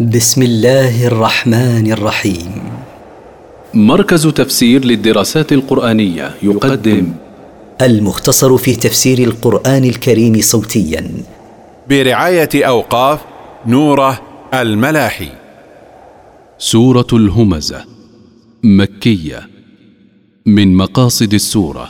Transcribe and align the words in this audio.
بسم 0.00 0.42
الله 0.42 1.06
الرحمن 1.06 1.92
الرحيم. 1.92 2.52
مركز 3.74 4.26
تفسير 4.26 4.84
للدراسات 4.84 5.52
القرآنية 5.52 6.34
يقدم. 6.42 7.12
المختصر 7.82 8.56
في 8.56 8.76
تفسير 8.76 9.18
القرآن 9.18 9.84
الكريم 9.84 10.40
صوتيا. 10.40 11.10
برعاية 11.90 12.48
أوقاف 12.54 13.20
نوره 13.66 14.20
الملاحي. 14.54 15.28
سورة 16.58 17.06
الهمزة. 17.12 17.84
مكية. 18.64 19.48
من 20.46 20.76
مقاصد 20.76 21.34
السورة. 21.34 21.88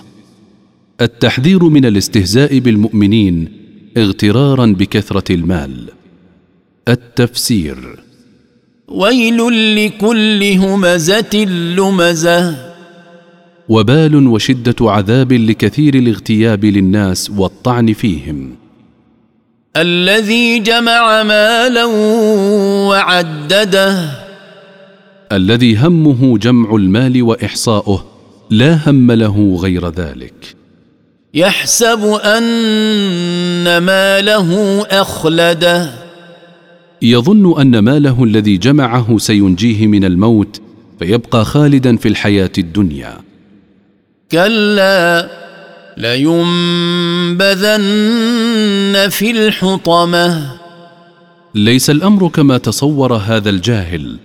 التحذير 1.01 1.65
من 1.65 1.85
الاستهزاء 1.85 2.59
بالمؤمنين 2.59 3.53
اغترارا 3.97 4.67
بكثرة 4.67 5.35
المال. 5.35 5.91
التفسير. 6.89 7.99
ويل 8.89 9.39
لكل 9.77 10.45
همزة 10.45 11.45
لمزة. 11.79 12.57
وبال 13.69 14.27
وشدة 14.27 14.75
عذاب 14.81 15.33
لكثير 15.33 15.95
الاغتياب 15.95 16.65
للناس 16.65 17.31
والطعن 17.31 17.93
فيهم. 17.93 18.57
الذي 19.77 20.59
جمع 20.59 21.23
مالا 21.23 21.85
وعدده. 22.89 24.11
الذي 25.33 25.77
همه 25.77 26.39
جمع 26.39 26.77
المال 26.77 27.23
وإحصاؤه 27.23 28.07
لا 28.51 28.79
هم 28.87 29.13
له 29.13 29.59
غير 29.63 29.89
ذلك. 29.89 30.57
يحسب 31.35 32.21
أن 32.25 33.79
ماله 33.79 34.83
أخلده. 34.91 36.04
يظن 37.03 37.61
أن 37.61 37.79
ماله 37.79 38.25
الذي 38.25 38.57
جمعه 38.57 39.19
سينجيه 39.19 39.87
من 39.87 40.05
الموت 40.05 40.61
فيبقى 40.99 41.45
خالدا 41.45 41.97
في 41.97 42.09
الحياة 42.09 42.51
الدنيا. 42.59 43.19
كلا 44.33 45.31
لينبذن 45.97 47.39
في 49.11 49.31
الحطمة. 49.31 50.53
ليس 51.55 51.91
الأمر 51.91 52.29
كما 52.29 52.59
تصور 52.59 53.15
هذا 53.15 53.51
الجاهل. 53.51 54.17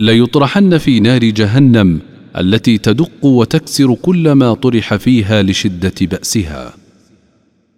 ليطرحن 0.00 0.78
في 0.78 1.00
نار 1.00 1.24
جهنم 1.24 2.00
التي 2.38 2.78
تدق 2.78 3.24
وتكسر 3.24 3.94
كل 3.94 4.32
ما 4.32 4.54
طرح 4.54 4.96
فيها 4.96 5.42
لشدة 5.42 5.94
بأسها. 6.00 6.72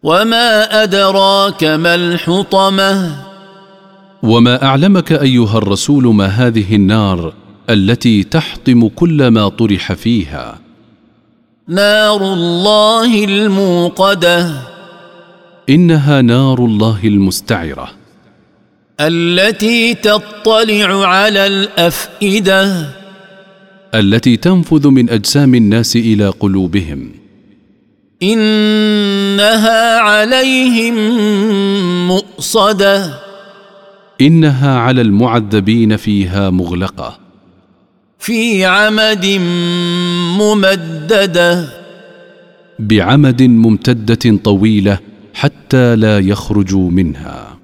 وما 0.03 0.83
أدراك 0.83 1.65
ما 1.65 1.95
الحطمة؟ 1.95 3.28
وما 4.23 4.65
اعلمك 4.65 5.13
ايها 5.13 5.59
الرسول 5.59 6.05
ما 6.15 6.27
هذه 6.27 6.75
النار 6.75 7.33
التي 7.71 8.23
تحطم 8.23 8.89
كل 8.89 9.29
ما 9.29 9.49
طرح 9.49 9.93
فيها؟ 9.93 10.59
نار 11.69 12.33
الله 12.33 13.25
الموقده. 13.25 14.51
انها 15.69 16.23
نار 16.23 16.59
الله 16.59 16.99
المستعره. 17.05 17.91
التي 19.01 19.95
تطلع 19.95 21.07
على 21.07 21.47
الافئده. 21.47 22.89
التي 23.95 24.37
تنفذ 24.37 24.89
من 24.89 25.11
اجسام 25.11 25.55
الناس 25.55 25.97
إلى 25.97 26.29
قلوبهم. 26.29 27.13
انها 28.23 29.99
عليهم 29.99 30.95
مؤصده. 32.09 33.28
إنها 34.21 34.79
على 34.79 35.01
المعذبين 35.01 35.97
فيها 35.97 36.51
مغلقة. 36.51 37.19
في 38.19 38.65
عمد 38.65 39.27
ممددة. 40.39 41.69
بعمد 42.79 43.43
ممتدة 43.43 44.37
طويلة 44.45 44.99
حتى 45.35 45.97
لا 45.97 46.19
يخرجوا 46.19 46.91
منها. 46.91 47.58